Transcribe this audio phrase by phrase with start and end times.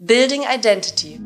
[0.00, 1.20] Building Identity.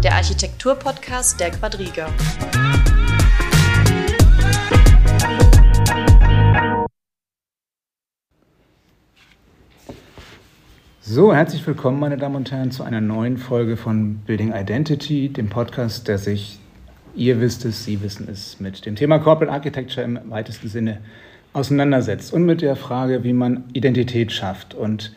[0.00, 2.06] Der Architektur-Podcast der Quadriga.
[11.00, 15.48] So, herzlich willkommen, meine Damen und Herren, zu einer neuen Folge von Building Identity, dem
[15.48, 16.60] Podcast, der sich,
[17.16, 21.00] ihr wisst es, Sie wissen es, mit dem Thema Corporate Architecture im weitesten Sinne
[21.52, 24.74] auseinandersetzt und mit der Frage, wie man Identität schafft.
[24.74, 25.12] Und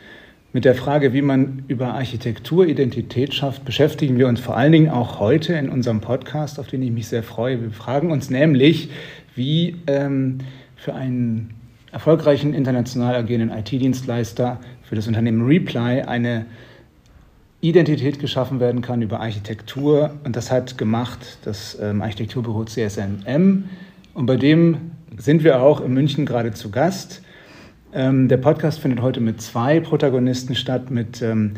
[0.52, 4.90] mit der Frage, wie man über Architektur Identität schafft, beschäftigen wir uns vor allen Dingen
[4.90, 7.62] auch heute in unserem Podcast, auf den ich mich sehr freue.
[7.62, 8.90] Wir fragen uns nämlich,
[9.34, 10.38] wie ähm,
[10.76, 11.54] für einen
[11.90, 16.46] erfolgreichen international agierenden IT-Dienstleister für das Unternehmen Reply eine
[17.62, 20.10] Identität geschaffen werden kann über Architektur.
[20.24, 23.64] Und das hat gemacht das ähm, Architekturbüro CSMM.
[24.14, 27.22] Und bei dem sind wir auch in München gerade zu Gast.
[27.94, 31.52] Ähm, der Podcast findet heute mit zwei Protagonisten statt, mit ähm,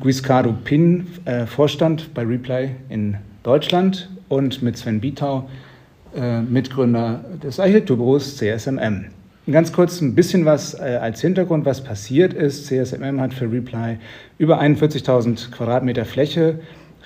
[0.00, 5.48] Guiscardo Pin, äh, Vorstand bei Reply in Deutschland und mit Sven Bietau,
[6.14, 9.06] äh, Mitgründer des Architekturbüros CSMM.
[9.50, 12.66] Ganz kurz ein bisschen was äh, als Hintergrund, was passiert ist.
[12.66, 13.98] CSMM hat für Reply
[14.38, 16.60] über 41.000 Quadratmeter Fläche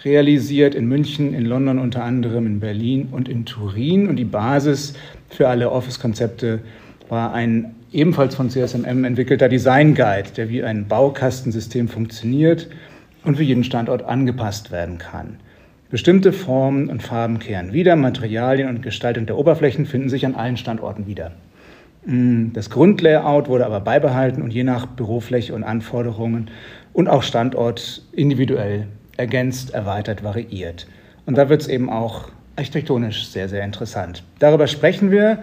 [0.05, 4.06] realisiert, in München, in London unter anderem, in Berlin und in Turin.
[4.06, 4.93] Und die Basis
[5.29, 6.61] für alle Office-Konzepte
[7.09, 12.69] war ein ebenfalls von CSMM entwickelter Design Guide, der wie ein Baukastensystem funktioniert
[13.25, 15.37] und für jeden Standort angepasst werden kann.
[15.89, 20.57] Bestimmte Formen und Farben kehren wieder, Materialien und Gestaltung der Oberflächen finden sich an allen
[20.57, 21.33] Standorten wieder.
[22.05, 26.51] Mm, das Grundlayout wurde aber beibehalten und je nach Bürofläche und Anforderungen
[26.93, 30.87] und auch Standort individuell ergänzt, erweitert, variiert.
[31.25, 34.25] Und da wird es eben auch architektonisch sehr, sehr interessant.
[34.39, 35.43] Darüber sprechen wir.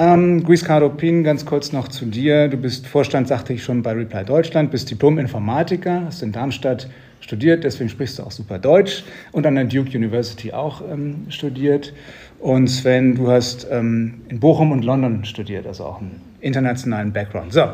[0.00, 2.48] Ähm, Guiscardo Pin, ganz kurz noch zu dir.
[2.48, 6.88] Du bist Vorstand, sagte ich schon, bei Reply Deutschland, bist Diplom-Informatiker, hast in Darmstadt
[7.20, 11.92] studiert, deswegen sprichst du auch super Deutsch und an der Duke University auch ähm, studiert.
[12.38, 17.52] Und Sven, du hast ähm, in Bochum und London studiert, also auch einen internationalen Background.
[17.52, 17.64] So,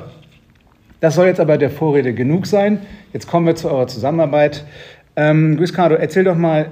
[1.00, 2.78] das soll jetzt aber der Vorrede genug sein.
[3.12, 4.64] Jetzt kommen wir zu eurer Zusammenarbeit.
[5.16, 6.70] Ähm, Guiscardo, erzähl doch mal,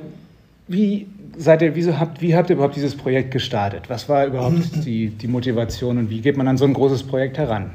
[0.67, 1.07] wie
[1.37, 3.85] seid ihr, wieso habt, wie habt ihr überhaupt dieses Projekt gestartet?
[3.89, 7.39] Was war überhaupt die, die Motivation und wie geht man an so ein großes Projekt
[7.39, 7.71] heran?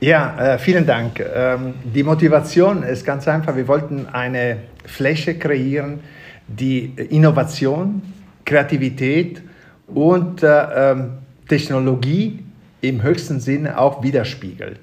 [0.00, 1.24] Ja, äh, vielen Dank.
[1.34, 3.56] Ähm, die Motivation ist ganz einfach.
[3.56, 6.00] Wir wollten eine Fläche kreieren,
[6.48, 8.02] die Innovation,
[8.44, 9.42] Kreativität
[9.86, 12.40] und äh, ähm, Technologie
[12.80, 14.80] im höchsten Sinne auch widerspiegelt.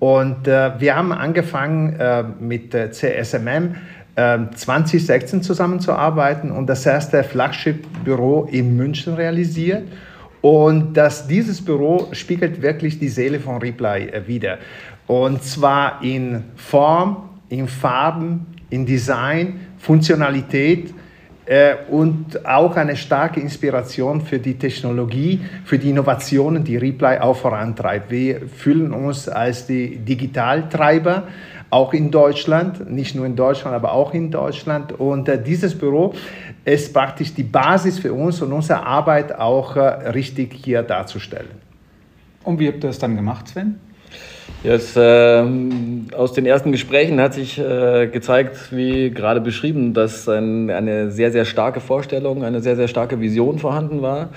[0.00, 3.76] Und äh, wir haben angefangen äh, mit äh, CSMM
[4.16, 9.84] 2016 ähm, zusammenzuarbeiten und das erste Flagship-Büro in München realisiert.
[10.40, 14.58] Und dass dieses Büro spiegelt wirklich die Seele von Reply äh, wider.
[15.06, 20.94] Und zwar in Form, in Farben, in Design, Funktionalität
[21.90, 28.10] und auch eine starke Inspiration für die Technologie, für die Innovationen, die Reply auch vorantreibt.
[28.10, 31.24] Wir fühlen uns als die Digitaltreiber
[31.74, 34.92] auch in Deutschland, nicht nur in Deutschland, aber auch in Deutschland.
[34.92, 36.14] Und äh, dieses Büro
[36.64, 41.50] ist praktisch die Basis für uns und unsere Arbeit auch äh, richtig hier darzustellen.
[42.44, 43.80] Und wie habt ihr das dann gemacht, Sven?
[44.64, 45.44] Yes, äh,
[46.16, 51.30] aus den ersten Gesprächen hat sich äh, gezeigt, wie gerade beschrieben, dass ein, eine sehr,
[51.32, 54.30] sehr starke Vorstellung, eine sehr, sehr starke Vision vorhanden war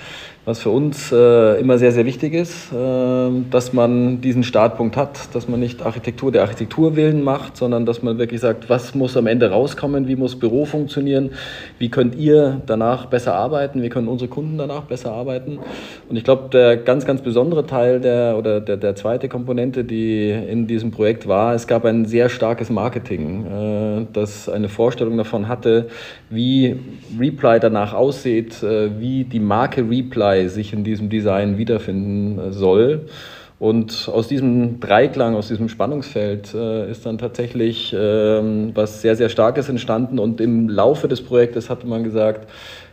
[0.48, 5.34] was für uns äh, immer sehr, sehr wichtig ist, äh, dass man diesen Startpunkt hat,
[5.34, 9.14] dass man nicht Architektur der Architektur willen macht, sondern dass man wirklich sagt, was muss
[9.18, 11.32] am Ende rauskommen, wie muss Büro funktionieren,
[11.78, 15.58] wie könnt ihr danach besser arbeiten, wie können unsere Kunden danach besser arbeiten.
[16.08, 20.30] Und ich glaube, der ganz, ganz besondere Teil der, oder der, der zweite Komponente, die
[20.30, 25.46] in diesem Projekt war, es gab ein sehr starkes Marketing, äh, das eine Vorstellung davon
[25.46, 25.88] hatte,
[26.30, 26.76] wie
[27.20, 33.06] Reply danach aussieht, äh, wie die Marke Reply sich in diesem Design wiederfinden äh, soll.
[33.58, 39.28] Und aus diesem Dreiklang, aus diesem Spannungsfeld äh, ist dann tatsächlich ähm, was sehr, sehr
[39.28, 40.20] Starkes entstanden.
[40.20, 42.48] Und im Laufe des Projektes hatte man gesagt,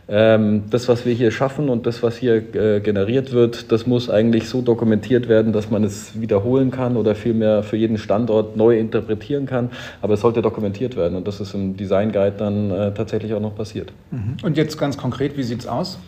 [0.08, 4.08] ähm, das, was wir hier schaffen und das, was hier äh, generiert wird, das muss
[4.08, 8.78] eigentlich so dokumentiert werden, dass man es wiederholen kann oder vielmehr für jeden Standort neu
[8.78, 9.70] interpretieren kann.
[10.02, 13.40] Aber es sollte dokumentiert werden und das ist im Design Guide dann äh, tatsächlich auch
[13.40, 13.92] noch passiert.
[14.12, 14.36] Mhm.
[14.44, 15.98] Und jetzt ganz konkret, wie sieht es aus?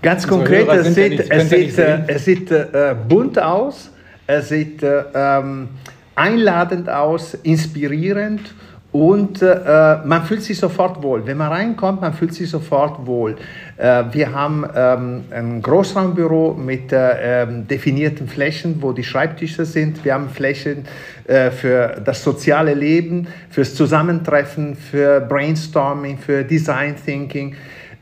[0.00, 3.90] Ganz konkret, es sieht, nicht, es sieht, äh, es sieht äh, bunt aus,
[4.26, 5.68] es sieht äh, ähm,
[6.14, 8.54] einladend aus, inspirierend
[8.90, 11.26] und äh, man fühlt sich sofort wohl.
[11.26, 13.36] Wenn man reinkommt, man fühlt sich sofort wohl.
[13.76, 20.04] Äh, wir haben ähm, ein Großraumbüro mit äh, ähm, definierten Flächen, wo die Schreibtische sind.
[20.06, 20.86] Wir haben Flächen
[21.26, 27.56] äh, für das soziale Leben, fürs Zusammentreffen, für Brainstorming, für Design Thinking.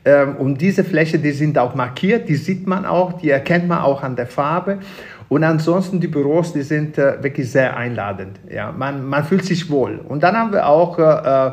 [0.07, 3.79] Ähm, und diese Flächen, die sind auch markiert, die sieht man auch, die erkennt man
[3.79, 4.79] auch an der Farbe.
[5.27, 8.39] Und ansonsten die Büros, die sind äh, wirklich sehr einladend.
[8.49, 9.99] Ja, man, man fühlt sich wohl.
[10.07, 11.51] Und dann haben wir auch äh, äh,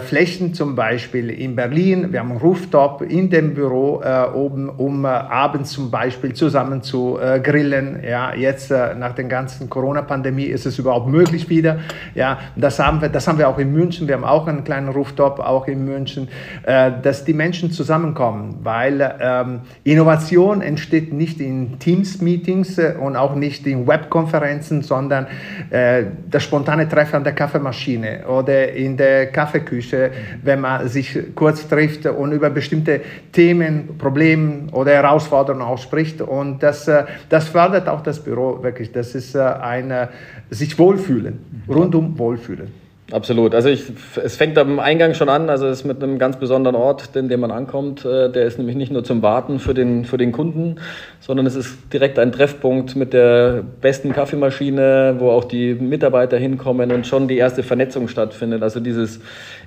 [0.00, 2.12] Flächen zum Beispiel in Berlin.
[2.12, 6.82] Wir haben einen Rooftop in dem Büro äh, oben, um äh, abends zum Beispiel zusammen
[6.82, 8.02] zu äh, grillen.
[8.06, 11.78] Ja, jetzt äh, nach der ganzen Corona-Pandemie ist es überhaupt möglich wieder.
[12.14, 14.06] Ja, das haben wir, das haben wir auch in München.
[14.06, 16.28] Wir haben auch einen kleinen Rooftop auch in München,
[16.62, 23.66] äh, dass die Menschen zusammenkommen, weil ähm, Innovation entsteht nicht in Teams-Meetings und auch nicht
[23.66, 25.26] in Webkonferenzen, sondern
[25.70, 29.26] das spontane Treffen an der Kaffeemaschine oder in der
[29.64, 30.10] Kaffeeküche Küche,
[30.42, 33.00] wenn man sich kurz trifft und über bestimmte
[33.32, 36.20] Themen, Probleme oder Herausforderungen ausspricht.
[36.20, 38.92] Und das, äh, das fördert auch das Büro wirklich.
[38.92, 40.08] Das ist äh, ein
[40.50, 41.38] sich wohlfühlen,
[41.68, 42.83] rundum wohlfühlen.
[43.12, 43.54] Absolut.
[43.54, 43.82] Also ich,
[44.22, 45.50] es fängt am Eingang schon an.
[45.50, 48.02] Also es ist mit einem ganz besonderen Ort, in dem man ankommt.
[48.04, 50.76] Äh, der ist nämlich nicht nur zum Warten für den, für den Kunden,
[51.20, 56.92] sondern es ist direkt ein Treffpunkt mit der besten Kaffeemaschine, wo auch die Mitarbeiter hinkommen
[56.92, 58.62] und schon die erste Vernetzung stattfindet.
[58.62, 59.20] Also dieses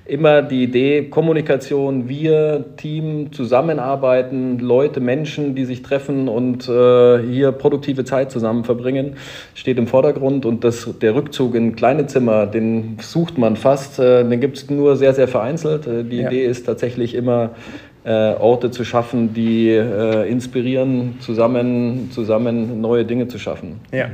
[0.04, 7.52] immer die Idee, Kommunikation, wir, Team, zusammenarbeiten, Leute, Menschen, die sich treffen und äh, hier
[7.52, 9.16] produktive Zeit zusammen verbringen,
[9.54, 10.44] steht im Vordergrund.
[10.44, 14.70] Und das, der Rückzug in kleine Zimmer, den sucht man fast, äh, den gibt es
[14.70, 15.86] nur sehr, sehr vereinzelt.
[15.86, 16.28] Äh, die ja.
[16.28, 17.50] Idee ist tatsächlich immer,
[18.04, 23.80] äh, Orte zu schaffen, die äh, inspirieren, zusammen, zusammen neue Dinge zu schaffen.
[23.92, 24.08] Ja,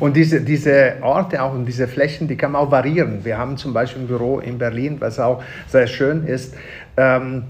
[0.00, 3.20] und diese, diese Orte auch und diese Flächen, die kann man auch variieren.
[3.22, 6.54] Wir haben zum Beispiel ein Büro in Berlin, was auch sehr schön ist.
[6.96, 7.44] Ähm,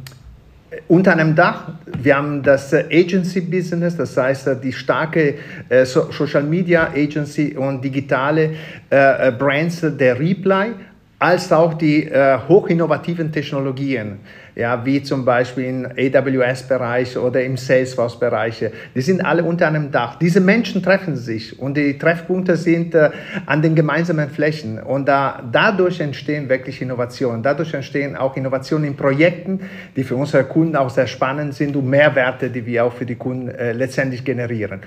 [0.88, 1.72] unter einem Dach.
[2.02, 5.37] Wir haben das äh, Agency Business, das heißt die starke
[5.84, 8.50] Social Media Agency und digitale
[8.90, 10.75] Brands der Reply,
[11.19, 12.11] als auch die
[12.49, 14.20] hochinnovativen Technologien
[14.58, 18.64] ja, wie zum Beispiel im AWS-Bereich oder im Salesforce-Bereich.
[18.93, 20.16] Die sind alle unter einem Dach.
[20.16, 23.10] Diese Menschen treffen sich und die Treffpunkte sind äh,
[23.46, 27.40] an den gemeinsamen Flächen und da, dadurch entstehen wirklich Innovationen.
[27.40, 29.60] Dadurch entstehen auch Innovationen in Projekten,
[29.94, 33.14] die für unsere Kunden auch sehr spannend sind und Mehrwerte, die wir auch für die
[33.14, 34.81] Kunden äh, letztendlich generieren.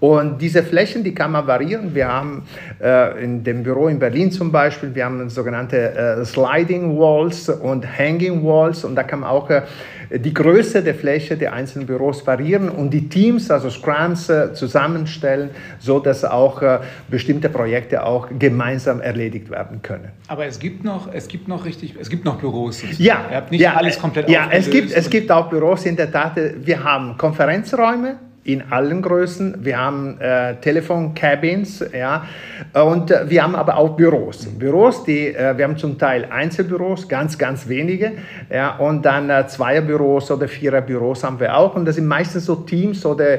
[0.00, 1.94] Und diese Flächen, die kann man variieren.
[1.94, 2.44] Wir haben
[2.82, 7.86] äh, in dem Büro in Berlin zum Beispiel, wir haben sogenannte äh, Sliding Walls und
[7.98, 9.62] Hanging Walls und da kann kann auch äh,
[10.10, 15.50] die Größe der Fläche der einzelnen Büros variieren und die Teams, also Scrums, äh, zusammenstellen,
[15.78, 20.10] so dass auch äh, bestimmte Projekte auch gemeinsam erledigt werden können.
[20.28, 22.82] Aber es gibt noch, es gibt noch richtig, es gibt noch Büros.
[22.98, 25.96] Ja, Ihr habt nicht ja, alles komplett Ja, es gibt, es gibt auch Büros in
[25.96, 26.32] der Tat.
[26.36, 29.64] Wir haben Konferenzräume in allen Größen.
[29.64, 32.24] Wir haben äh, Telefoncabins, ja,
[32.72, 34.46] und äh, wir haben aber auch Büros.
[34.46, 38.12] Büros, die, äh, wir haben zum Teil Einzelbüros, ganz, ganz wenige,
[38.50, 41.74] ja, und dann äh, Zweierbüros oder Viererbüros haben wir auch.
[41.74, 43.38] Und das sind meistens so Teams oder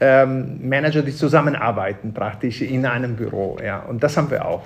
[0.00, 3.58] ähm, Manager, die zusammenarbeiten praktisch in einem Büro.
[3.64, 3.80] Ja.
[3.80, 4.62] Und das haben wir auch.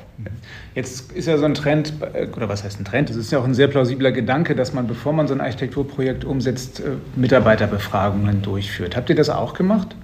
[0.75, 3.11] Jetzt ist ja so ein Trend, äh, oder was heißt ein Trend?
[3.11, 6.25] Es ist ja auch ein sehr plausibler Gedanke, dass man, bevor man so ein Architekturprojekt
[6.25, 8.96] umsetzt, äh, Mitarbeiterbefragungen durchführt.
[8.96, 9.96] Habt ihr das auch gemacht?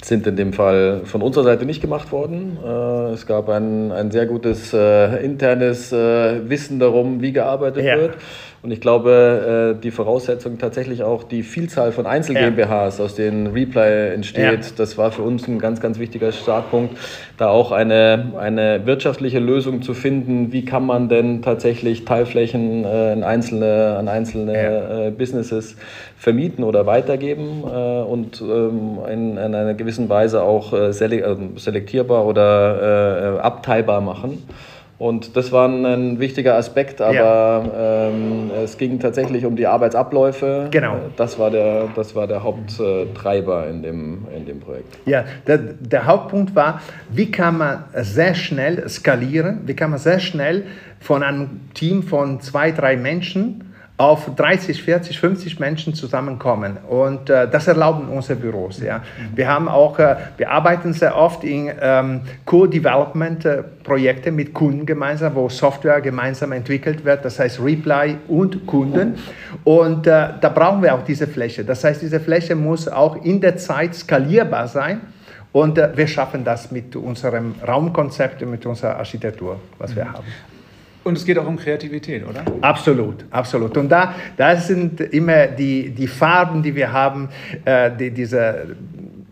[0.00, 2.56] sind in dem Fall von unserer Seite nicht gemacht worden.
[2.64, 7.96] Äh, es gab ein, ein sehr gutes internes Wissen darum, wie gearbeitet ja.
[7.96, 8.14] wird.
[8.60, 13.04] Und ich glaube, äh, die Voraussetzung tatsächlich auch die Vielzahl von Einzel-GmbHs, ja.
[13.04, 14.70] aus denen Reply entsteht, ja.
[14.76, 16.96] das war für uns ein ganz, ganz wichtiger Startpunkt,
[17.36, 20.52] da auch eine, eine wirtschaftliche Lösung zu finden.
[20.52, 25.06] Wie kann man denn tatsächlich Teilflächen äh, an einzelne, an einzelne ja.
[25.06, 25.76] Äh, Businesses
[26.16, 34.42] vermieten oder weitergeben und ähm, in, in, einer gewissen Weise auch selektierbar oder abteilbar machen.
[34.98, 38.08] Und das war ein wichtiger Aspekt, aber ja.
[38.08, 40.66] ähm, es ging tatsächlich um die Arbeitsabläufe.
[40.72, 40.96] Genau.
[41.16, 44.98] Das war der, das war der Haupttreiber in dem, in dem Projekt.
[45.06, 50.18] Ja, der, der Hauptpunkt war, wie kann man sehr schnell skalieren, wie kann man sehr
[50.18, 50.64] schnell
[50.98, 53.67] von einem Team von zwei, drei Menschen
[53.98, 56.76] auf 30, 40, 50 Menschen zusammenkommen.
[56.88, 58.80] Und äh, das erlauben unsere Büros.
[58.80, 59.02] Ja.
[59.34, 65.48] Wir, haben auch, äh, wir arbeiten sehr oft in ähm, Co-Development-Projekte mit Kunden gemeinsam, wo
[65.48, 69.16] Software gemeinsam entwickelt wird, das heißt Reply und Kunden.
[69.64, 71.64] Und äh, da brauchen wir auch diese Fläche.
[71.64, 75.00] Das heißt, diese Fläche muss auch in der Zeit skalierbar sein.
[75.50, 80.24] Und äh, wir schaffen das mit unserem Raumkonzept und mit unserer Architektur, was wir haben.
[81.08, 82.42] Und es geht auch um Kreativität, oder?
[82.60, 83.74] Absolut, absolut.
[83.78, 87.30] Und da, da sind immer die, die Farben, die wir haben,
[87.64, 88.76] äh, die, diese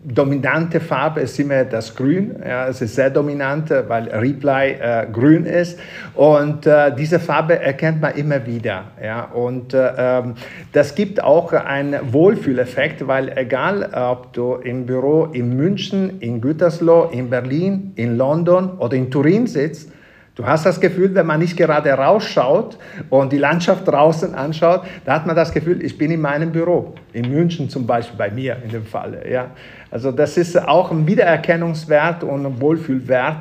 [0.02, 2.36] dominante Farbe ist immer das Grün.
[2.42, 5.78] Ja, es ist sehr dominant, weil Reply äh, grün ist.
[6.14, 8.84] Und äh, diese Farbe erkennt man immer wieder.
[9.02, 10.34] Ja, und äh, ähm,
[10.72, 17.10] das gibt auch einen Wohlfühleffekt, weil egal, ob du im Büro in München, in Gütersloh,
[17.12, 19.90] in Berlin, in London oder in Turin sitzt,
[20.36, 22.76] Du hast das Gefühl, wenn man nicht gerade rausschaut
[23.08, 26.92] und die Landschaft draußen anschaut, da hat man das Gefühl, ich bin in meinem Büro.
[27.14, 29.26] In München zum Beispiel, bei mir in dem Falle.
[29.30, 29.52] Ja.
[29.90, 33.36] Also das ist auch ein Wiedererkennungswert und ein Wohlfühlwert,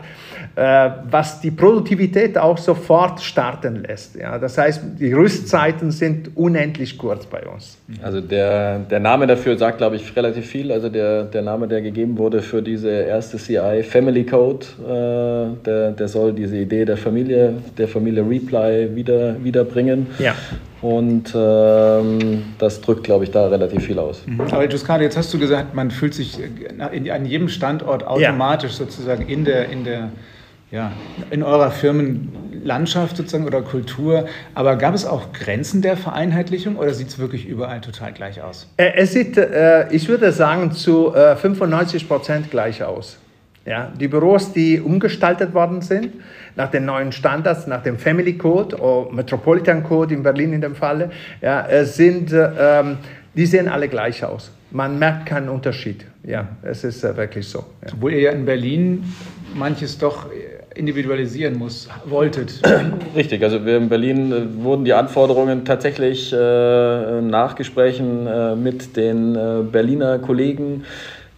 [0.55, 4.15] was die Produktivität auch sofort starten lässt.
[4.15, 4.39] Ja.
[4.39, 7.77] Das heißt, die Rüstzeiten sind unendlich kurz bei uns.
[8.01, 10.71] Also der, der Name dafür sagt, glaube ich, relativ viel.
[10.71, 15.91] Also der, der Name, der gegeben wurde für diese erste CI, Family Code, äh, der,
[15.91, 20.07] der soll diese Idee der Familie, der Familie Reply wieder, wiederbringen.
[20.19, 20.35] Ja.
[20.81, 24.21] Und ähm, das drückt, glaube ich, da relativ viel aus.
[24.25, 24.39] Mhm.
[24.39, 26.37] Aber Giuscard, jetzt hast du gesagt, man fühlt sich
[26.93, 28.77] in, an jedem Standort automatisch ja.
[28.77, 30.11] sozusagen in der, in der
[30.71, 30.91] ja,
[31.29, 34.25] in eurer Firmenlandschaft sozusagen oder Kultur.
[34.53, 38.67] Aber gab es auch Grenzen der Vereinheitlichung oder sieht es wirklich überall total gleich aus?
[38.77, 43.17] Äh, es sieht, äh, ich würde sagen, zu 95 äh, Prozent gleich aus.
[43.65, 46.13] Ja, die Büros, die umgestaltet worden sind,
[46.55, 50.75] nach den neuen Standards, nach dem Family Code oder Metropolitan Code in Berlin in dem
[50.75, 51.09] Falle,
[51.41, 52.97] ja, sind, ähm,
[53.33, 54.51] die sehen alle gleich aus.
[54.69, 56.05] Man merkt keinen Unterschied.
[56.27, 57.59] Ja, es ist äh, wirklich so.
[57.59, 57.93] Ja.
[57.93, 59.03] Obwohl ihr ja in Berlin
[59.53, 60.27] manches doch
[60.75, 62.61] individualisieren muss, wolltet.
[63.15, 68.97] Richtig, also wir in Berlin äh, wurden die Anforderungen tatsächlich äh, nach Gesprächen äh, mit
[68.97, 70.83] den äh, Berliner Kollegen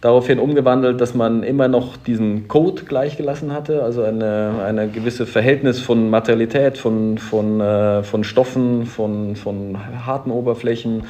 [0.00, 5.80] daraufhin umgewandelt, dass man immer noch diesen Code gleichgelassen hatte, also eine, eine gewisse Verhältnis
[5.80, 9.76] von Materialität, von, von, äh, von Stoffen, von, von
[10.06, 11.04] harten Oberflächen,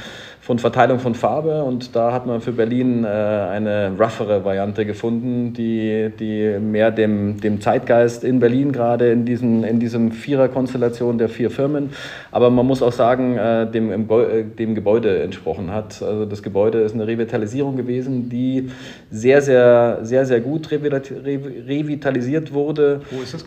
[0.49, 5.53] von Verteilung von Farbe und da hat man für Berlin äh, eine roughere Variante gefunden,
[5.53, 11.29] die, die mehr dem, dem Zeitgeist in Berlin gerade in, diesen, in diesem Vierer-Konstellation der
[11.29, 11.91] vier Firmen,
[12.33, 16.03] aber man muss auch sagen, äh, dem, äh, dem Gebäude entsprochen hat.
[16.03, 18.71] Also das Gebäude ist eine Revitalisierung gewesen, die
[19.11, 23.03] sehr, sehr, sehr, sehr gut revitalisiert wurde.
[23.11, 23.45] Wo ist das?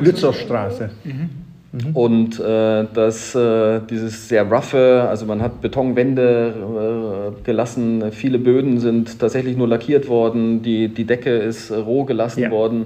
[0.00, 0.90] Lützowstraße.
[1.02, 1.51] Mhm.
[1.72, 1.96] Mhm.
[1.96, 8.78] Und äh, das, äh, dieses sehr roughe, also man hat Betonwände äh, gelassen, viele Böden
[8.78, 12.50] sind tatsächlich nur lackiert worden, die, die Decke ist roh gelassen ja.
[12.50, 12.78] worden.
[12.78, 12.84] Mhm.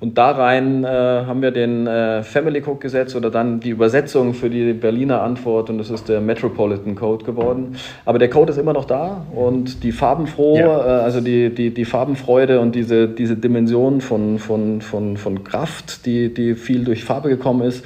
[0.00, 4.34] Und da rein äh, haben wir den äh, Family Code gesetzt oder dann die Übersetzung
[4.34, 7.76] für die Berliner Antwort und das ist der Metropolitan Code geworden.
[8.04, 10.78] Aber der Code ist immer noch da und die farbenfrohe, ja.
[10.78, 16.04] Äh, also die, die, die Farbenfreude und diese, diese Dimension von, von, von, von Kraft,
[16.04, 17.84] die, die viel durch Farbe gekommen ist,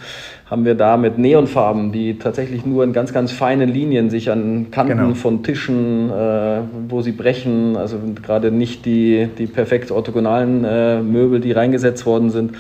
[0.51, 4.71] haben wir da mit Neonfarben, die tatsächlich nur in ganz, ganz feinen Linien sich an
[4.71, 5.15] Kanten genau.
[5.15, 11.41] von Tischen, äh, wo sie brechen, also gerade nicht die, die perfekt orthogonalen äh, Möbel,
[11.41, 12.53] die reingesetzt worden sind,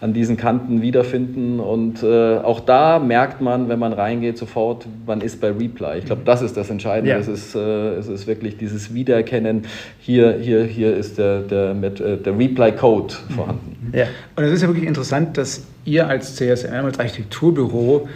[0.00, 1.60] an diesen Kanten wiederfinden.
[1.60, 5.98] Und äh, auch da merkt man, wenn man reingeht, sofort, man ist bei Reply.
[5.98, 7.12] Ich glaube, das ist das Entscheidende.
[7.12, 7.18] Ja.
[7.18, 9.62] Es, ist, äh, es ist wirklich dieses Wiedererkennen.
[10.00, 13.92] Hier, hier, hier ist der, der, äh, der Reply-Code vorhanden.
[13.94, 14.06] Ja.
[14.34, 18.08] Und es ist ja wirklich interessant, dass ihr als CSM, als Architekturbüro,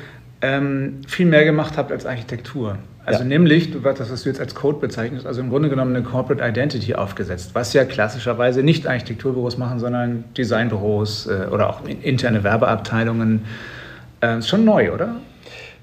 [0.42, 2.78] ähm, viel mehr gemacht habt als Architektur.
[3.06, 3.28] Also ja.
[3.28, 6.94] nämlich, das, was du jetzt als Code bezeichnest, also im Grunde genommen eine Corporate Identity
[6.94, 13.46] aufgesetzt, was ja klassischerweise nicht Architekturbüros machen, sondern Designbüros äh, oder auch interne Werbeabteilungen.
[14.20, 15.16] Äh, ist schon neu, oder?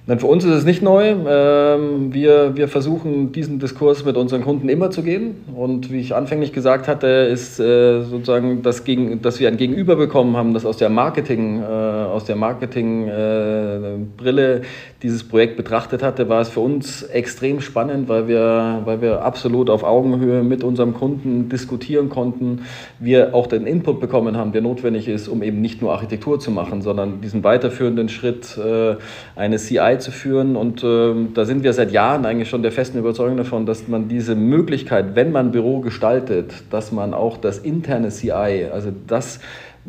[0.10, 1.16] Nein, für uns ist es nicht neu.
[1.28, 5.36] Ähm, wir, wir versuchen diesen Diskurs mit unseren Kunden immer zu gehen.
[5.54, 8.86] Und wie ich anfänglich gesagt hatte, ist äh, sozusagen, das
[9.22, 14.62] dass wir ein Gegenüber bekommen haben, das aus der Marketing, äh, aus der Marketing-Brille
[15.04, 19.70] dieses Projekt betrachtet hatte, war es für uns extrem spannend, weil wir, weil wir absolut
[19.70, 22.62] auf Augenhöhe mit unserem Kunden diskutieren konnten.
[23.00, 26.50] Wir auch den Input bekommen haben, der notwendig ist, um eben nicht nur Architektur zu
[26.50, 28.96] machen, sondern diesen weiterführenden Schritt, äh,
[29.36, 30.56] eine CI herbeizuführen.
[30.56, 34.08] Und äh, da sind wir seit Jahren eigentlich schon der festen Überzeugung davon, dass man
[34.08, 39.40] diese Möglichkeit, wenn man Büro gestaltet, dass man auch das interne CI, also das,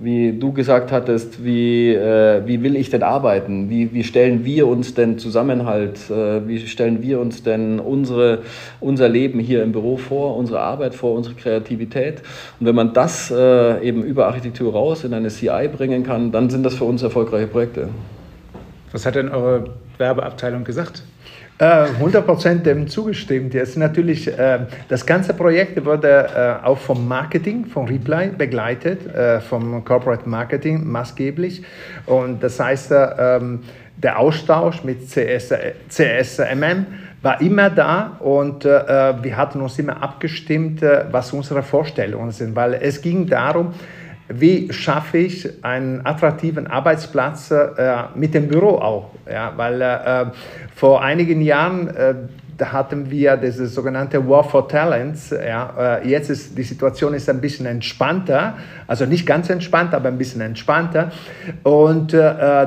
[0.00, 3.68] wie du gesagt hattest, wie, äh, wie will ich denn arbeiten?
[3.68, 6.08] Wie, wie stellen wir uns denn Zusammenhalt?
[6.08, 8.40] Äh, wie stellen wir uns denn unsere,
[8.78, 12.22] unser Leben hier im Büro vor, unsere Arbeit vor, unsere Kreativität?
[12.60, 16.48] Und wenn man das äh, eben über Architektur raus in eine CI bringen kann, dann
[16.48, 17.88] sind das für uns erfolgreiche Projekte.
[18.92, 19.64] Was hat denn eure
[19.98, 21.02] Werbeabteilung gesagt?
[21.58, 23.52] 100% äh, dem zugestimmt.
[23.52, 26.28] Jetzt natürlich, äh, das ganze Projekt wurde
[26.62, 29.00] äh, auch vom Marketing, von Reply begleitet,
[29.48, 31.62] vom Corporate Marketing maßgeblich.
[32.06, 33.60] Und das heißt, ähm,
[33.96, 35.52] der Austausch mit CS,
[35.88, 36.86] CSMM
[37.22, 43.02] war immer da und wir hatten uns immer abgestimmt, was unsere Vorstellungen sind, weil es
[43.02, 43.74] ging darum,
[44.28, 47.64] wie schaffe ich einen attraktiven Arbeitsplatz äh,
[48.14, 49.10] mit dem Büro auch.
[49.30, 50.26] Ja, weil äh,
[50.74, 52.14] vor einigen Jahren äh,
[52.58, 55.30] da hatten wir diese sogenannte War for Talents.
[55.30, 58.54] Ja, äh, jetzt ist die Situation ist ein bisschen entspannter,
[58.88, 61.12] also nicht ganz entspannt, aber ein bisschen entspannter.
[61.62, 62.18] Und äh,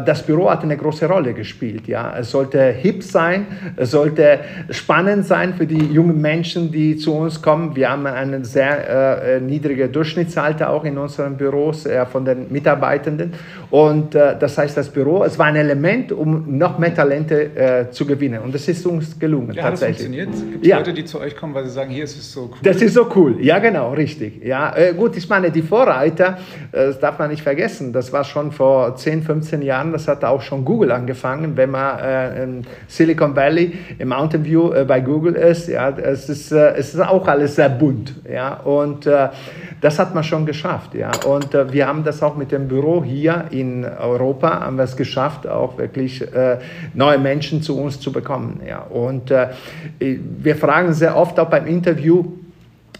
[0.05, 1.88] das Büro hat eine große Rolle gespielt.
[1.88, 3.45] Ja, es sollte hip sein,
[3.75, 7.75] es sollte spannend sein für die jungen Menschen, die zu uns kommen.
[7.75, 13.33] Wir haben einen sehr äh, niedrigen Durchschnittsalter auch in unseren Büros äh, von den Mitarbeitenden.
[13.69, 17.91] Und äh, das heißt, das Büro, es war ein Element, um noch mehr Talente äh,
[17.91, 18.39] zu gewinnen.
[18.41, 19.53] Und das ist uns gelungen.
[19.53, 20.25] Ja, tatsächlich.
[20.27, 20.51] funktioniert?
[20.53, 20.77] Gibt ja.
[20.77, 22.57] Leute, die zu euch kommen, weil sie sagen, hier ist es so cool?
[22.63, 24.43] Das ist so cool, ja genau, richtig.
[24.43, 26.38] Ja, äh, gut, ich meine, die Vorreiter,
[26.71, 30.23] äh, das darf man nicht vergessen, das war schon vor 10, 15 Jahren, das hat
[30.23, 35.00] auch schon Google angefangen, wenn man äh, in Silicon Valley im Mountain View äh, bei
[35.00, 39.29] Google ist, ja, es ist, äh, es ist auch alles sehr bunt, ja, und äh,
[39.81, 43.45] das hat man schon geschafft, ja, und wir haben das auch mit dem Büro hier
[43.50, 46.23] in Europa, haben wir es geschafft, auch wirklich
[46.93, 49.31] neue Menschen zu uns zu bekommen, ja, und
[49.99, 52.23] wir fragen sehr oft auch beim Interview,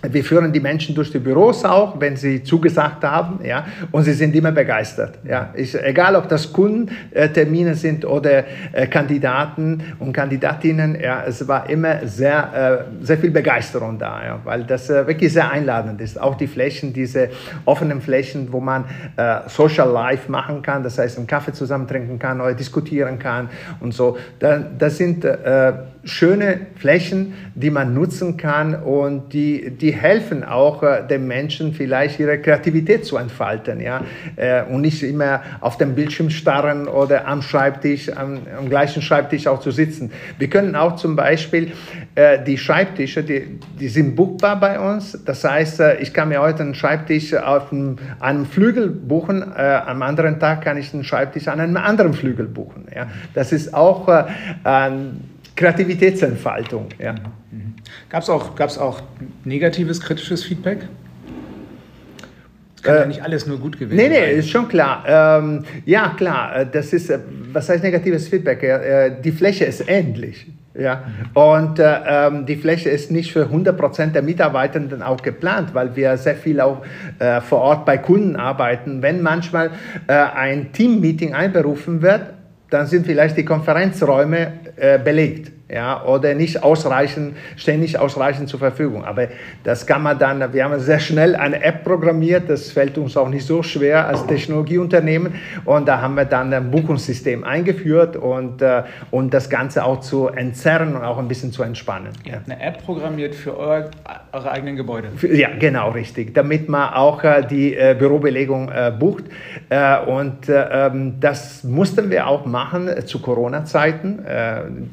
[0.03, 4.13] wir führen die Menschen durch die Büros auch, wenn sie zugesagt haben, ja, und sie
[4.13, 5.20] sind immer begeistert.
[5.24, 5.53] Ja.
[5.55, 12.08] Ich, egal, ob das Kundentermine sind oder äh, Kandidaten und Kandidatinnen, ja, es war immer
[12.08, 16.20] sehr, äh, sehr viel Begeisterung da, ja, weil das äh, wirklich sehr einladend ist.
[16.20, 17.29] Auch die Flächen, diese
[17.65, 18.86] offenen Flächen, wo man
[19.48, 23.93] Social Life machen kann, das heißt, einen Kaffee zusammen trinken kann oder diskutieren kann und
[23.93, 24.17] so.
[24.39, 25.25] Da, das sind
[26.03, 32.19] schöne Flächen, die man nutzen kann und die, die helfen auch äh, den Menschen vielleicht
[32.19, 34.03] ihre Kreativität zu entfalten ja?
[34.36, 39.48] Äh, und nicht immer auf dem Bildschirm starren oder am Schreibtisch, am, am gleichen Schreibtisch
[39.48, 40.12] auch zu sitzen.
[40.38, 41.71] Wir können auch zum Beispiel
[42.15, 45.24] äh, die Schreibtische, die, die sind buchbar bei uns.
[45.25, 49.81] Das heißt, äh, ich kann mir heute einen Schreibtisch auf einem, einem Flügel buchen, äh,
[49.86, 52.88] am anderen Tag kann ich einen Schreibtisch an einem anderen Flügel buchen.
[52.93, 53.07] Ja?
[53.33, 54.25] Das ist auch äh,
[55.55, 56.87] Kreativitätsentfaltung.
[57.00, 57.15] Ja.
[57.91, 58.09] Mhm.
[58.09, 59.01] Gab es auch, gab's auch
[59.43, 60.87] negatives, kritisches Feedback?
[62.81, 65.03] Es kann äh, ja nicht alles nur gut gewesen nee, nee, ist schon klar.
[65.07, 67.19] Ähm, ja, klar, äh, das ist, äh,
[67.53, 68.63] was heißt negatives Feedback?
[68.63, 70.47] Äh, die Fläche ist ähnlich.
[70.73, 75.97] Ja, und äh, ähm, die Fläche ist nicht für 100% der Mitarbeitenden auch geplant, weil
[75.97, 76.81] wir sehr viel auch
[77.19, 79.01] äh, vor Ort bei Kunden arbeiten.
[79.01, 79.71] Wenn manchmal
[80.07, 82.21] äh, ein Team-Meeting einberufen wird,
[82.69, 84.53] dann sind vielleicht die Konferenzräume
[85.03, 89.05] belegt ja, oder nicht ausreichend, stehen nicht ausreichend zur Verfügung.
[89.05, 89.27] Aber
[89.64, 93.29] das kann man dann, wir haben sehr schnell eine App programmiert, das fällt uns auch
[93.29, 98.84] nicht so schwer als Technologieunternehmen und da haben wir dann ein Buchungssystem eingeführt und, äh,
[99.12, 102.10] und das Ganze auch zu entzerren und auch ein bisschen zu entspannen.
[102.25, 103.90] Ihr habt eine App programmiert für euer,
[104.34, 105.10] eure eigenen Gebäude?
[105.16, 109.25] Für, ja, genau, richtig, damit man auch äh, die äh, Bürobelegung äh, bucht
[109.70, 114.25] äh, und äh, ähm, das mussten wir auch machen zu Corona-Zeiten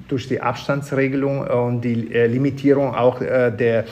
[0.09, 3.85] durch die Abstand Abstandsregelung und die äh, Limitierung auch äh, der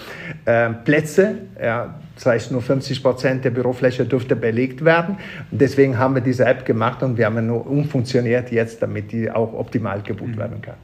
[0.45, 1.37] äh, Plätze.
[1.61, 5.17] Ja, das heißt, nur 50 Prozent der Bürofläche dürfte belegt werden.
[5.51, 9.55] Deswegen haben wir diese App gemacht und wir haben nur umfunktioniert jetzt, damit die auch
[9.55, 10.39] optimal gebucht mhm.
[10.39, 10.77] werden kann.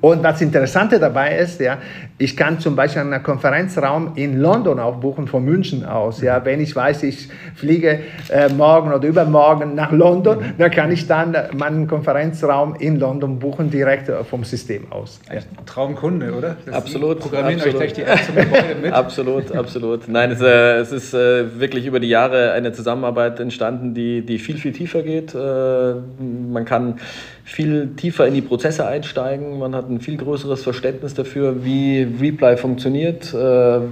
[0.00, 1.78] Und was Interessante dabei ist, ja,
[2.16, 6.22] ich kann zum Beispiel einen Konferenzraum in London auch buchen, von München aus.
[6.22, 11.06] Ja, wenn ich weiß, ich fliege äh, morgen oder übermorgen nach London, dann kann ich
[11.06, 15.20] dann meinen Konferenzraum in London buchen, direkt äh, vom System aus.
[15.32, 15.40] Ja.
[15.66, 16.56] Traumkunde, oder?
[16.64, 17.20] Das absolut.
[17.20, 17.82] Programmieren absolut.
[17.82, 18.92] euch gleich die App zum Gebäude mit.
[18.92, 20.08] absolut, absolut.
[20.08, 24.38] Nein, es, äh, es ist äh, wirklich über die Jahre eine Zusammenarbeit entstanden, die, die
[24.38, 25.34] viel, viel tiefer geht.
[25.34, 27.00] Äh, man kann
[27.50, 29.58] viel tiefer in die Prozesse einsteigen.
[29.58, 33.36] Man hat ein viel größeres Verständnis dafür, wie Reply funktioniert, äh,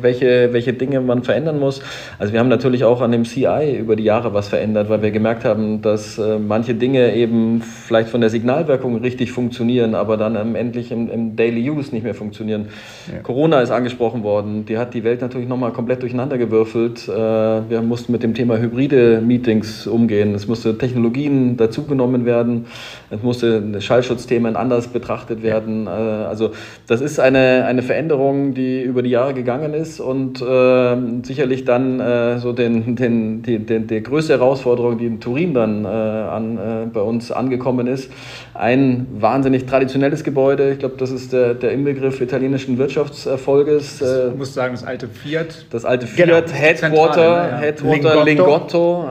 [0.01, 1.83] welche, welche Dinge man verändern muss.
[2.21, 5.11] Also wir haben natürlich auch an dem CI über die Jahre was verändert, weil wir
[5.11, 10.55] gemerkt haben, dass äh, manche Dinge eben vielleicht von der Signalwirkung richtig funktionieren, aber dann
[10.55, 12.69] endlich im, im Daily Use nicht mehr funktionieren.
[13.13, 13.23] Ja.
[13.23, 14.67] Corona ist angesprochen worden.
[14.67, 17.09] Die hat die Welt natürlich nochmal komplett durcheinander gewürfelt.
[17.09, 20.33] Äh, wir mussten mit dem Thema hybride Meetings umgehen.
[20.37, 22.67] Es musste Technologien dazugenommen werden.
[23.11, 23.48] Es musste
[23.81, 25.87] Schallschutzthemen anders betrachtet werden hatten.
[25.87, 26.51] Äh, also
[26.87, 32.01] das ist eine, eine Veränderung, die über die Jahre gegangen ist und äh, sicherlich dann
[32.01, 36.59] äh, so den, den, die, den, die größte Herausforderung, die in Turin dann äh, an,
[36.59, 38.11] äh, bei uns angekommen ist.
[38.59, 44.03] Ein wahnsinnig traditionelles Gebäude, ich glaube, das ist der, der Inbegriff italienischen Wirtschaftserfolges.
[44.03, 45.67] Ich muss sagen, das alte Fiat.
[45.71, 46.41] Das alte Fiat, genau.
[46.53, 47.59] Headwater, Zentrale, ja.
[47.59, 49.09] Headwater Lingotto, Lingotto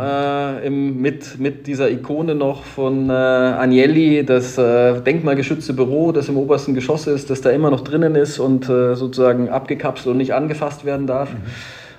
[0.66, 7.08] im, mit, mit dieser Ikone noch von Agnelli, das denkmalgeschützte Büro, das im obersten Geschoss
[7.08, 11.08] ist, das da immer noch drinnen ist und äh, sozusagen abgekapselt und nicht angefasst werden
[11.08, 11.32] darf.
[11.32, 11.38] Mhm.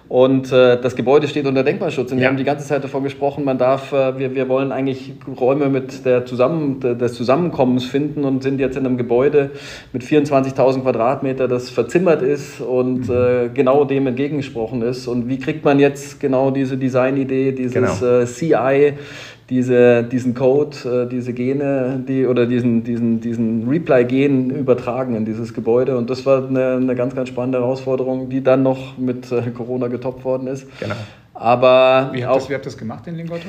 [0.08, 2.12] Und äh, das Gebäude steht unter Denkmalschutz.
[2.12, 2.22] Und ja.
[2.22, 5.68] wir haben die ganze Zeit davon gesprochen, man darf, äh, wir, wir wollen eigentlich Räume
[5.68, 9.50] mit der Zusammen, des Zusammenkommens finden und sind jetzt in einem Gebäude
[9.92, 13.14] mit 24.000 Quadratmeter, das verzimmert ist und mhm.
[13.14, 15.08] äh, genau dem entgegengesprochen ist.
[15.08, 18.20] Und wie kriegt man jetzt genau diese Designidee, dieses genau.
[18.20, 18.94] Äh, CI
[19.50, 25.54] diese, diesen Code, äh, diese Gene, die oder diesen, diesen, diesen Reply-Gen übertragen in dieses
[25.54, 25.96] Gebäude.
[25.96, 29.88] Und das war eine, eine ganz, ganz spannende Herausforderung, die dann noch mit äh, Corona
[29.88, 30.66] getoppt worden ist.
[30.80, 30.94] Genau.
[31.32, 33.48] Aber wie habt, auch, das, wie habt ihr das gemacht in Lingotto?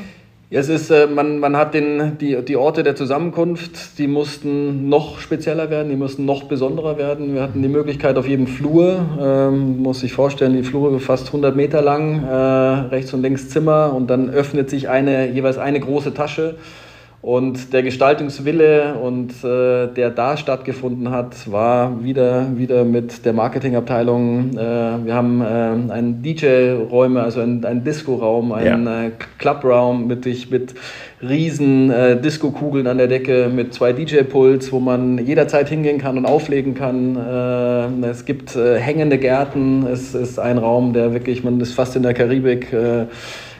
[0.51, 5.19] Es ist, äh, man, man hat den, die, die Orte der Zusammenkunft, die mussten noch
[5.19, 7.35] spezieller werden, die mussten noch besonderer werden.
[7.35, 11.55] Wir hatten die Möglichkeit auf jedem Flur, ähm, muss sich vorstellen, die Flure fast 100
[11.55, 16.15] Meter lang, äh, rechts und links Zimmer und dann öffnet sich eine, jeweils eine große
[16.15, 16.55] Tasche
[17.21, 24.51] und der Gestaltungswille und äh, der da stattgefunden hat, war wieder, wieder mit der Marketingabteilung.
[24.53, 25.45] Äh, wir haben äh,
[25.93, 29.07] einen DJ-Räume, also einen, einen Disco-Raum, einen ja.
[29.07, 30.75] Äh, Clubraum mit, mit
[31.21, 36.25] riesen äh, Disco-Kugeln an der Decke, mit zwei DJ-Puls, wo man jederzeit hingehen kann und
[36.25, 37.17] auflegen kann.
[37.17, 39.85] Äh, es gibt hängende Gärten.
[39.85, 42.73] Es ist ein Raum, der wirklich, man ist fast in der Karibik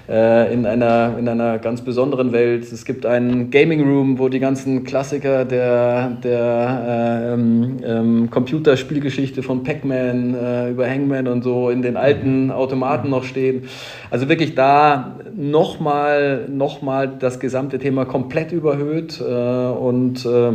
[0.10, 2.64] äh, in, einer, in einer ganz besonderen Welt.
[2.72, 9.44] Es gibt einen Gaming Room, wo die ganzen Klassiker der, der äh, ähm, ähm, Computerspielgeschichte
[9.44, 13.64] von Pac-Man äh, über Hangman und so in den alten Automaten noch stehen.
[14.10, 20.54] Also wirklich da nochmal noch mal das gesamte Thema komplett überhöht äh, und äh,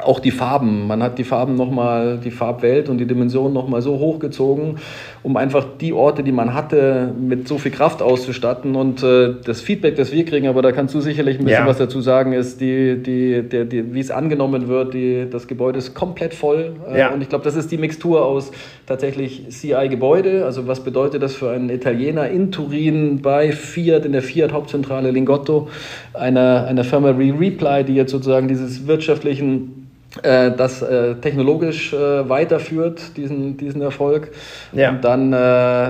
[0.00, 0.86] auch die Farben.
[0.86, 4.78] Man hat die Farben nochmal, die Farbwelt und die Dimension nochmal so hochgezogen,
[5.22, 8.74] um einfach die Orte, die man hatte, mit so viel Kraft auszustatten.
[8.74, 11.66] Und äh, das Feedback, das wir kriegen, aber da kannst du sicherlich ein bisschen ja.
[11.66, 14.94] was dazu sagen, ist, die, die, der, die, wie es angenommen wird.
[14.94, 16.74] Die, das Gebäude ist komplett voll.
[16.90, 17.12] Äh, ja.
[17.12, 18.50] Und ich glaube, das ist die Mixtur aus
[18.86, 20.44] tatsächlich CI-Gebäude.
[20.44, 25.68] Also was bedeutet das für einen Italiener in Turin bei Fiat, in der Fiat-Hauptzentrale Lingotto,
[26.14, 29.81] einer, einer Firma wie Reply, die jetzt sozusagen dieses wirtschaftlichen
[30.22, 34.30] äh, das äh, technologisch äh, weiterführt, diesen, diesen Erfolg.
[34.72, 34.90] Ja.
[34.90, 35.36] Und dann äh,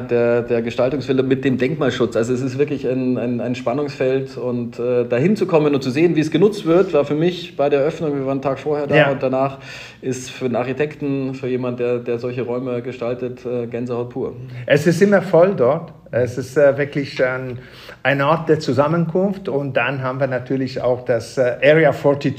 [0.07, 2.15] der, der Gestaltungswille mit dem Denkmalschutz.
[2.15, 5.91] Also es ist wirklich ein, ein, ein Spannungsfeld und äh, dahin zu kommen und zu
[5.91, 8.61] sehen, wie es genutzt wird, war für mich bei der Eröffnung, wir waren einen Tag
[8.61, 9.11] vorher da ja.
[9.11, 9.59] und danach
[10.03, 14.37] ist für einen Architekten, für jemanden, der, der solche Räume gestaltet, äh, Gänsehaut pur.
[14.67, 15.93] Es ist immer voll dort.
[16.15, 17.59] Es ist wirklich ein,
[18.03, 22.37] ein Ort der Zusammenkunft und dann haben wir natürlich auch das Area 42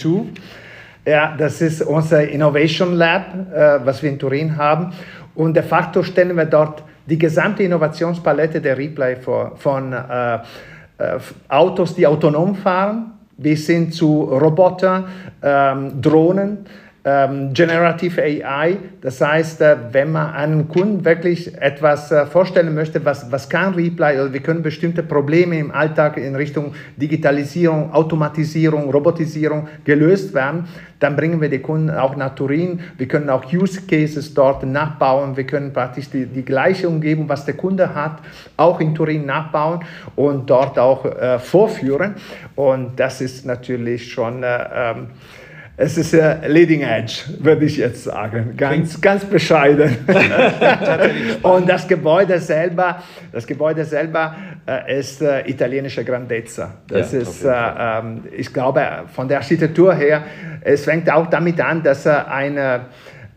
[1.05, 4.93] ja, das ist unser Innovation Lab, äh, was wir in Turin haben.
[5.35, 10.39] Und de facto stellen wir dort die gesamte Innovationspalette der Replay vor, von äh, äh,
[11.49, 15.05] Autos, die autonom fahren, bis hin zu Robotern,
[15.41, 16.65] ähm, Drohnen
[17.05, 18.77] ähm, Generative AI.
[19.01, 23.73] Das heißt, äh, wenn man einem Kunden wirklich etwas äh, vorstellen möchte, was, was kann
[23.73, 30.65] Reply, also wir können bestimmte Probleme im Alltag in Richtung Digitalisierung, Automatisierung, Robotisierung gelöst werden,
[30.99, 32.79] dann bringen wir die Kunden auch nach Turin.
[32.97, 35.35] Wir können auch Use Cases dort nachbauen.
[35.35, 38.19] Wir können praktisch die, die gleiche Umgebung, was der Kunde hat,
[38.55, 39.81] auch in Turin nachbauen
[40.15, 42.15] und dort auch äh, vorführen.
[42.55, 45.07] Und das ist natürlich schon äh, ähm,
[45.75, 48.53] es ist ja Leading Edge, würde ich jetzt sagen.
[48.55, 49.97] Ganz, ganz bescheiden.
[51.41, 54.35] und das Gebäude selber, das Gebäude selber
[54.67, 56.75] äh, ist äh, italienische Grandezza.
[56.87, 60.23] Das ja, ist, äh, ähm, ich glaube, von der Architektur her,
[60.61, 62.81] es fängt auch damit an, dass er eine,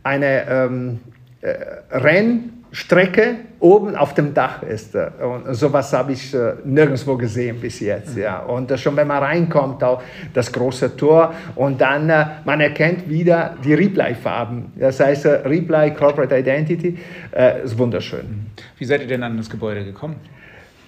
[0.02, 1.00] eine ähm,
[1.40, 1.54] äh,
[1.90, 4.94] Renn Strecke oben auf dem Dach ist.
[4.94, 8.18] Und sowas habe ich äh, nirgendwo gesehen bis jetzt.
[8.18, 8.44] Ja.
[8.44, 8.50] Mhm.
[8.50, 10.02] Und schon wenn man reinkommt, auch
[10.34, 14.72] das große Tor und dann, äh, man erkennt wieder die Reply-Farben.
[14.76, 16.98] Das heißt, äh, Reply Corporate Identity
[17.64, 18.46] ist wunderschön.
[18.78, 20.16] Wie seid ihr denn an das Gebäude gekommen?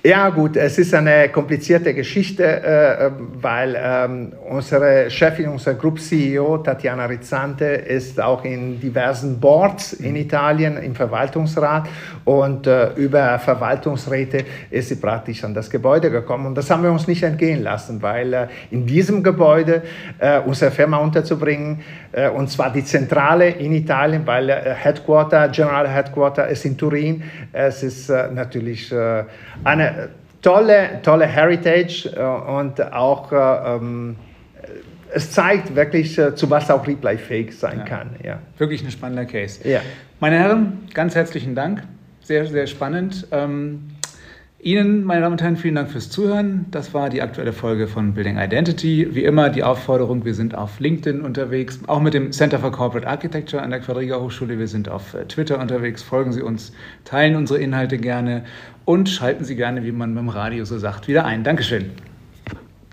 [0.04, 3.10] Ja gut, es ist eine komplizierte Geschichte, äh,
[3.42, 10.14] weil ähm, unsere Chefin, unser Group CEO Tatjana Rizzante ist auch in diversen Boards in
[10.14, 11.88] Italien im Verwaltungsrat
[12.24, 16.92] und äh, über Verwaltungsräte ist sie praktisch an das Gebäude gekommen und das haben wir
[16.92, 19.82] uns nicht entgehen lassen, weil äh, in diesem Gebäude
[20.20, 21.80] äh, unsere Firma unterzubringen
[22.12, 27.24] äh, und zwar die Zentrale in Italien, weil äh, Headquarter, General Headquarter ist in Turin.
[27.52, 28.94] Es ist natürlich
[29.64, 29.87] eine
[30.42, 34.16] tolle, tolle Heritage äh, und auch äh, ähm,
[35.12, 37.84] es zeigt wirklich, äh, zu was auch Replay fähig sein ja.
[37.84, 38.10] kann.
[38.22, 38.38] Ja.
[38.58, 39.66] Wirklich ein spannender Case.
[39.68, 39.80] Ja.
[40.20, 41.82] Meine Herren, ganz herzlichen Dank.
[42.22, 43.26] Sehr, sehr spannend.
[43.30, 43.88] Ähm,
[44.60, 46.66] Ihnen, meine Damen und Herren, vielen Dank fürs Zuhören.
[46.72, 49.14] Das war die aktuelle Folge von Building Identity.
[49.14, 53.06] Wie immer die Aufforderung, wir sind auf LinkedIn unterwegs, auch mit dem Center for Corporate
[53.06, 54.58] Architecture an der Quadriga Hochschule.
[54.58, 56.02] Wir sind auf äh, Twitter unterwegs.
[56.02, 56.72] Folgen Sie uns,
[57.04, 58.44] teilen unsere Inhalte gerne
[58.84, 61.44] und schalten Sie gerne, wie man beim Radio so sagt, wieder ein.
[61.44, 61.92] Dankeschön.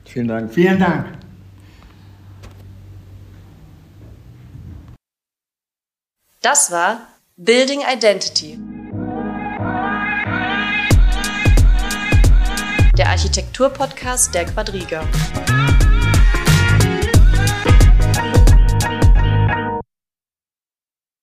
[0.05, 0.53] Vielen Dank.
[0.53, 1.07] Vielen Dank.
[6.43, 8.59] Das war Building Identity.
[12.95, 15.03] Der Architektur-Podcast der Quadriga.